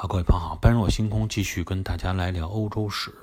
[0.00, 3.14] 好，各位朋友好，般若星空继续跟大家来聊欧洲史。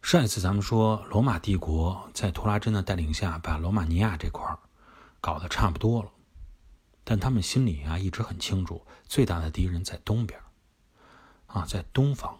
[0.00, 4.46] 上一次咱们说，罗马帝国在图拉真的带领下，把罗马尼亚这块
[5.20, 6.10] 搞得差不多了，
[7.02, 10.38] 但他们心里啊一直很清楚，最大的敌人在东边，
[11.48, 12.38] 啊，在东方，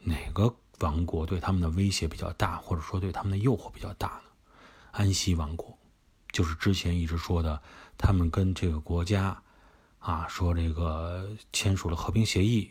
[0.00, 4.24] 哪个王国对他们的威胁比较大，或者说对他们的诱惑比较大呢？
[4.90, 5.74] 安息王国，
[6.32, 7.62] 就是之前一直说的，
[7.96, 9.42] 他们跟这个国家。
[10.00, 12.70] 啊，说这个签署了和平协议，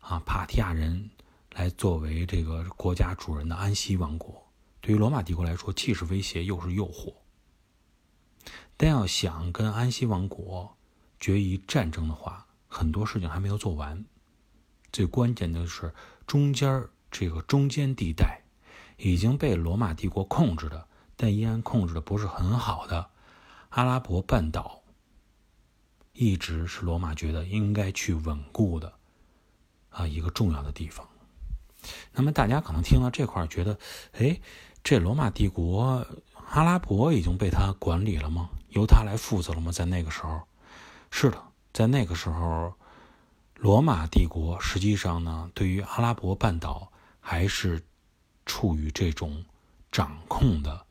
[0.00, 1.10] 啊，帕提亚人
[1.52, 4.42] 来作为这个国家主人的安息王国，
[4.80, 7.12] 对于罗马帝国来说，既是威胁又是诱惑。
[8.78, 10.74] 但要想跟安息王国
[11.20, 14.02] 决一战争的话，很多事情还没有做完。
[14.90, 15.92] 最关键的是，
[16.26, 18.40] 中间这个中间地带
[18.96, 23.10] 已经被罗马帝国控制的，但依然控制的不是很好的
[23.68, 24.82] 阿拉伯半岛。
[26.20, 28.92] 一直是罗马觉得应该去稳固的
[29.88, 31.08] 啊一个重要的地方。
[32.12, 33.78] 那么大家可能听到这块觉得，
[34.14, 34.40] 哎，
[34.82, 36.04] 这罗马帝国
[36.48, 38.50] 阿拉伯已经被他管理了吗？
[38.70, 39.70] 由他来负责了吗？
[39.70, 40.42] 在那个时候，
[41.12, 41.40] 是的，
[41.72, 42.74] 在那个时候，
[43.54, 47.80] 罗马帝国实际上呢，对于阿拉伯半岛还是
[48.44, 49.44] 处于这种
[49.92, 50.84] 掌控的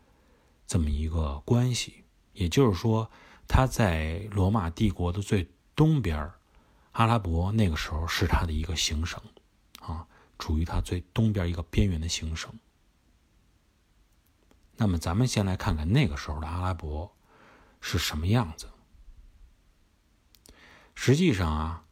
[0.65, 3.11] 这么一个关系，也就是说。
[3.47, 6.31] 他在罗马帝国的最东边
[6.91, 9.21] 阿拉伯那个时候是他的一个行省，
[9.79, 10.05] 啊，
[10.37, 12.51] 处于他最东边一个边缘的行省。
[14.75, 17.15] 那么，咱们先来看看那个时候的阿拉伯
[17.79, 18.67] 是什么样子。
[20.93, 21.85] 实际上啊，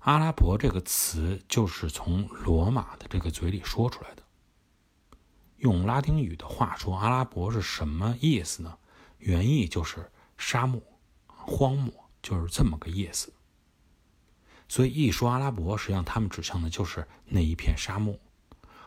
[0.00, 4.22] 阿拉伯这个词就是从罗马的这个嘴里说出来的。
[5.58, 8.78] 用拉丁语的话说，阿拉伯是什么意思呢？
[9.18, 10.10] 原意就是。
[10.46, 10.78] 沙漠、
[11.26, 11.90] 荒漠
[12.22, 13.32] 就是这么个意思。
[14.68, 18.20] 所以一说阿拉伯，实际上他们指向的就是那一片沙漠，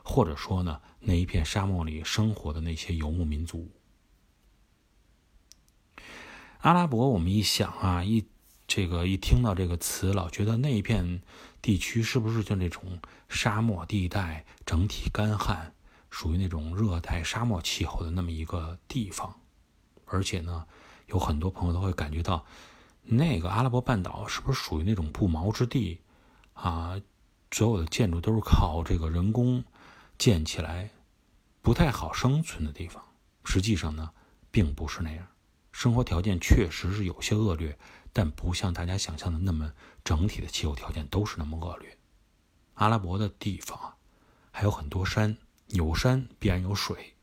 [0.03, 3.71] 或者说呢，那一片沙漠里生活的那些游牧民族。
[6.59, 8.27] 阿拉伯，我们一想啊，一
[8.67, 11.23] 这个一听到这个词，老觉得那一片
[11.60, 15.73] 地区是不是就那种沙漠地带，整体干旱，
[16.11, 19.39] 属于那种热带沙漠气候的那么一个地方，
[20.05, 20.67] 而且呢。
[21.07, 22.45] 有很多朋友都会感觉到，
[23.01, 26.01] 那个阿拉伯半岛是不是属于那种不毛之地
[26.53, 27.01] 啊？
[27.49, 29.63] 所有的建筑都是靠这个人工
[30.17, 30.89] 建起来，
[31.61, 33.01] 不太好生存的地方。
[33.45, 34.11] 实际上呢，
[34.51, 35.25] 并不是那样，
[35.71, 37.79] 生活条件确实是有些恶劣，
[38.11, 39.71] 但不像大家想象的那么
[40.03, 41.97] 整体的气候条件都是那么恶劣。
[42.73, 43.95] 阿拉伯的地方啊，
[44.51, 45.37] 还有很多山，
[45.67, 47.13] 有山必然有水，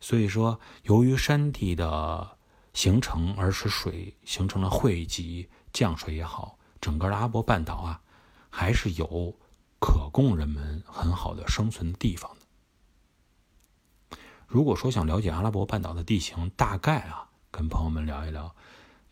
[0.00, 2.33] 所以说由于山地的。
[2.74, 8.02] 形成，而使水形成了汇集降水也好，整个阿拉伯半岛啊，
[8.50, 9.34] 还是有
[9.80, 14.18] 可供人们很好的生存的地方的。
[14.46, 18.54] 如果说想了解阿拉伯半岛的地形，大概啊，跟朋友们聊一聊，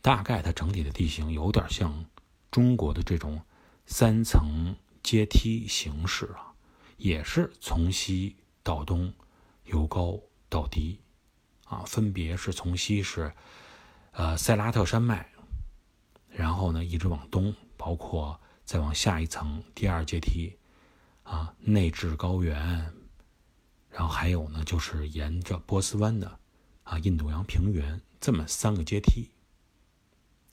[0.00, 2.04] 大概它整体的地形有点像
[2.50, 3.40] 中国的这种
[3.86, 6.52] 三层阶梯形式啊，
[6.96, 9.12] 也是从西到东，
[9.64, 10.18] 由高
[10.48, 10.98] 到低。
[11.72, 13.32] 啊，分别是从西是，
[14.10, 15.26] 呃，塞拉特山脉，
[16.28, 20.54] 然后呢，一直往东，包括再往下一层第二阶梯，
[21.22, 22.92] 啊，内治高原，
[23.88, 26.38] 然后还有呢，就是沿着波斯湾的，
[26.84, 29.30] 啊，印度洋平原这么三个阶梯。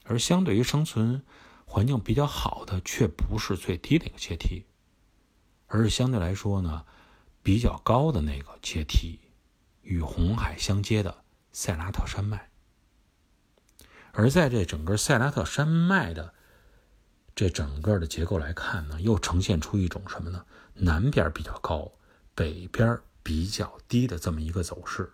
[0.06, 1.22] 而相对于生存
[1.66, 4.64] 环境比较好的，却不是最低的一个阶梯，
[5.68, 6.86] 而是相对来说呢，
[7.44, 9.20] 比较高的那个阶梯。
[9.82, 12.50] 与红海相接的塞拉特山脉，
[14.12, 16.34] 而在这整个塞拉特山脉的
[17.36, 20.46] 这整个的结构来看呢，又呈现出一种什么呢？
[20.74, 21.92] 南边比较高，
[22.36, 25.12] 北边比较低的这么一个走势。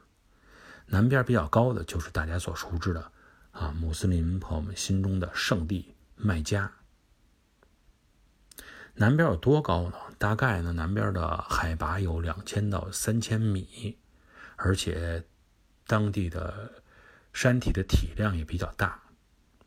[0.88, 3.12] 南边比较高的就是大家所熟知的
[3.52, 6.72] 啊，穆斯林朋友们心中的圣地麦加。
[8.96, 9.98] 南边有多高呢？
[10.18, 13.98] 大概呢，南边的海拔有两千到三千米。
[14.56, 15.24] 而且，
[15.88, 16.82] 当地的
[17.34, 19.02] 山体的体量也比较大。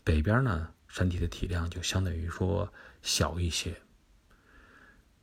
[0.02, 3.80] 北边呢，山体的体量就相对于说小一些。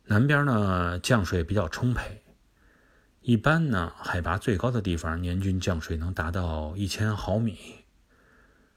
[0.04, 2.22] 南边呢，降水比较充沛。
[3.20, 7.58] 一般呢，海拔最高的地方，年均降水能达到一千毫米。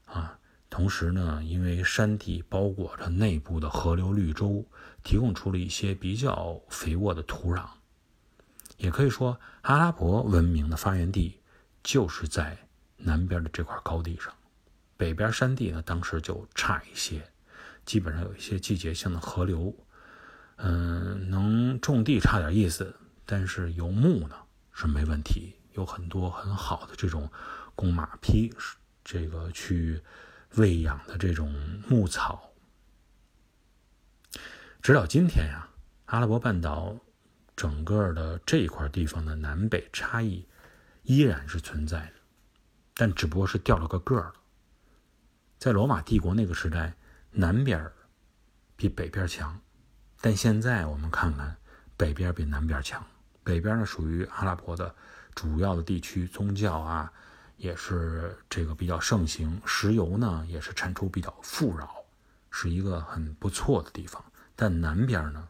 [0.06, 4.66] 啊，同时呢，因为山地包裹着内部的河流绿洲，
[5.04, 7.64] 提供出了一些比较肥沃的土壤。
[8.80, 11.38] 也可以说，阿拉伯文明的发源地
[11.82, 12.56] 就是在
[12.96, 14.32] 南边的这块高地上，
[14.96, 17.22] 北边山地呢，当时就差一些。
[17.84, 19.74] 基本上有一些季节性的河流，
[20.56, 22.94] 嗯，能种地差点意思，
[23.26, 24.34] 但是游牧呢
[24.72, 27.30] 是没问题，有很多很好的这种
[27.74, 28.50] 供马匹
[29.04, 30.00] 这个去
[30.54, 31.52] 喂养的这种
[31.86, 32.50] 牧草。
[34.80, 35.68] 直到今天呀，
[36.06, 36.96] 阿拉伯半岛
[37.60, 40.48] 整个的这一块地方的南北差异
[41.02, 42.12] 依然是存在的，
[42.94, 44.34] 但只不过是掉了个个儿了。
[45.58, 46.94] 在罗马帝国那个时代，
[47.30, 47.86] 南边
[48.76, 49.60] 比北边强，
[50.22, 51.54] 但现在我们看看，
[51.98, 53.06] 北边比南边强。
[53.44, 54.94] 北边呢属于阿拉伯的
[55.34, 57.12] 主要的地区，宗教啊
[57.58, 61.94] 也是这个比较盛行，石油呢也是产出比较富饶，
[62.50, 64.24] 是一个很不错的地方。
[64.56, 65.46] 但南边呢，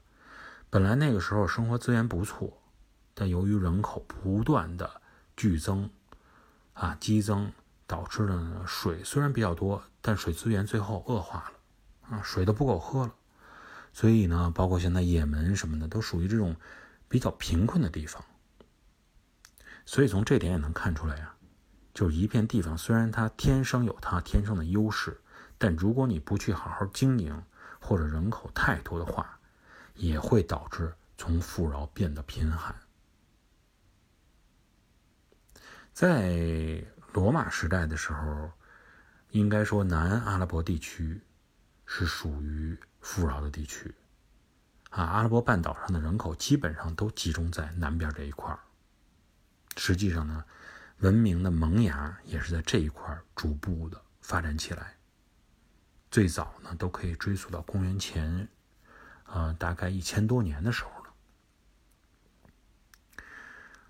[0.71, 2.63] 本来那个时候生活资源不错，
[3.13, 5.03] 但由于人口不断的
[5.37, 5.91] 剧增，
[6.73, 7.53] 啊激增。
[7.87, 13.13] 导致了呢，水虽然比较多，但水资源最后恶化了，啊，水都不够喝了。
[13.93, 16.55] 所以呢，包括现在也门什么的，都属于这种
[17.09, 18.25] 比较贫困的地方。
[19.85, 21.35] 所以从这点也能看出来呀，
[21.93, 25.21] 就是一片地方虽然它天生有它天生的优势，
[25.59, 27.43] 但如果你不去好好经营，
[27.81, 29.40] 或者人口太多的话，
[30.01, 32.75] 也会导致从富饶变得贫寒。
[35.93, 36.83] 在
[37.13, 38.51] 罗马时代的时候，
[39.31, 41.21] 应该说南阿拉伯地区
[41.85, 43.95] 是属于富饶的地区，
[44.89, 48.59] 啊，阿拉伯半岛上的人口基本上都集中在南边这一块
[49.77, 50.43] 实际上呢，
[51.01, 54.97] 文明的萌芽也是在这一块逐步的发展起来。
[56.11, 58.49] 最早呢，都可以追溯到公元前，
[59.33, 61.13] 呃，大概一千多年的时候了。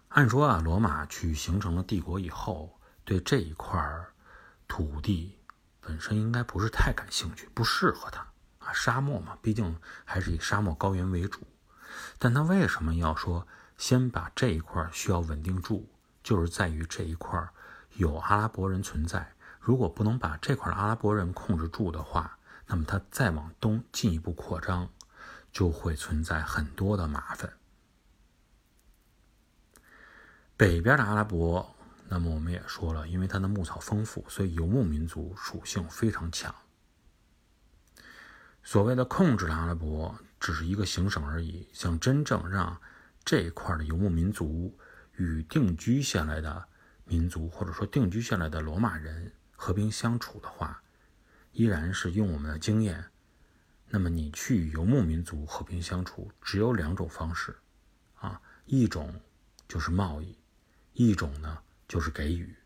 [0.08, 2.76] 按说啊，罗马去形成了帝国以后。
[3.02, 3.82] 对这一块
[4.69, 5.37] 土地
[5.81, 8.20] 本身应该不是太感兴趣，不适合它
[8.60, 8.72] 啊。
[8.72, 11.40] 沙漠嘛，毕竟还是以沙漠高原为主。
[12.19, 15.86] 但他为什么要说先把这一块需要稳定住？
[16.22, 17.48] 就是在于这一块
[17.94, 19.32] 有阿拉伯人存在。
[19.58, 24.88] 如果不能把这块阿拉伯人控制住的话，那么他再往东进一步扩张，
[25.52, 27.52] 就会存在很多的麻烦。
[30.56, 31.76] 北边的阿拉伯。
[32.12, 36.52] 那么我们也说了，因为它的牧草丰富，所以游牧民族属性非常强。
[38.64, 42.81] 所谓的控制阿拉伯只是一个行省而已，想真正让
[43.25, 44.76] 这一块的游牧民族
[45.19, 46.67] 与定居下来的
[47.05, 50.82] 民族，或者说定居下来的罗马人和平相处的话，
[51.53, 53.05] 依然是用我们的经验。
[53.90, 57.58] 那么你去游牧民族和平相处，只有两种方式，
[58.14, 59.20] 啊，一种
[59.69, 60.38] 就是贸易，
[60.94, 61.58] 一种呢。
[61.90, 62.56] 就是给予，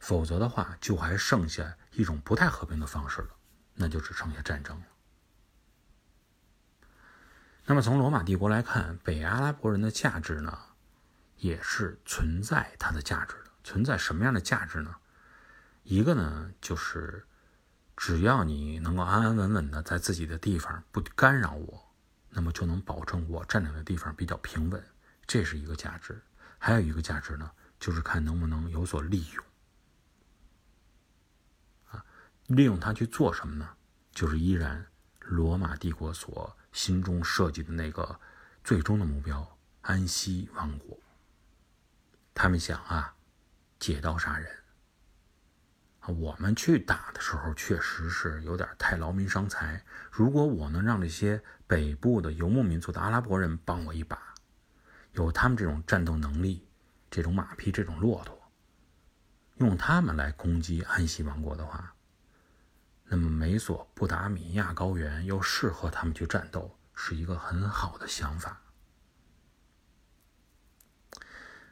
[0.00, 3.28] 否则的话，就还剩下一种不太和平的方式了，
[3.74, 4.86] 那就只剩下战争了。
[7.64, 10.58] 那么从罗马帝国来看，北阿拉伯人的价值呢，
[11.36, 13.52] 也是存在它的价值的。
[13.62, 14.96] 存在什么样的价值呢？
[15.84, 17.24] 一个呢，就是
[17.96, 21.92] 只要你能够安安稳稳的在自己的地方不干扰我，
[22.30, 24.82] 那么就能保证我占领的地方比较平稳，
[25.26, 26.22] 这是一个价值。
[26.58, 27.50] 还有一个价值呢。
[27.82, 29.44] 就是看能不能有所利用，
[31.90, 32.04] 啊，
[32.46, 33.68] 利用它去做什么呢？
[34.12, 34.86] 就是依然
[35.18, 38.20] 罗马帝国所心中设计的那个
[38.62, 40.96] 最终的目标——安息王国。
[42.32, 43.16] 他们想啊，
[43.80, 44.61] 借刀杀人。
[46.08, 49.84] 我们去打的时候确实是有点太劳民伤财。
[50.10, 54.34] 如果我能让这些北部的游牧民族的阿拉伯人帮我一把，
[55.12, 56.66] 有他们这种战斗能力。
[57.14, 58.40] 这种马匹，这种骆驼，
[59.56, 61.94] 用他们来攻击安息王国的话，
[63.04, 68.62] 那么美索不达米亚高原又适合他们去战斗，是一个很好的想法。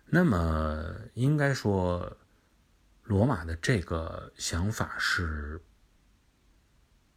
[0.05, 2.19] 那么应该说，
[3.11, 5.61] 罗马的这个想法是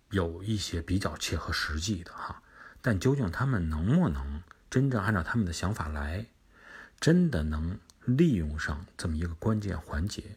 [0.09, 2.41] 有一些比较切合实际的哈，
[2.81, 6.25] 但究竟他们能不能真正按照他们的想法来，
[6.99, 7.79] 真的能？
[8.05, 10.35] 利用上这么一个关键环节，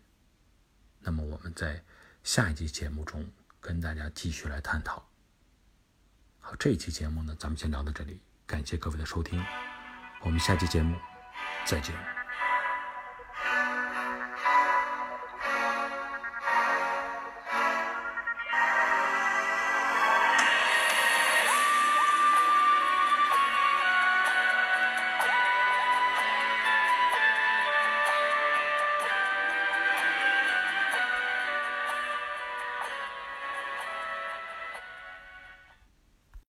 [1.01, 1.83] 那么我们在
[2.23, 3.29] 下一期节目中
[3.61, 5.05] 跟大家继续来探讨。
[6.39, 9.45] 好，这一期节目呢，咱们先聊到这里，感谢各位的收听，
[10.23, 10.97] 我们下期节目
[11.67, 12.16] 再见。